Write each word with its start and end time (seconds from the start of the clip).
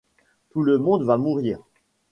Tout 0.49 0.63
le 0.63 0.79
monde 0.79 1.03
va 1.03 1.15
mourir. 1.17 1.59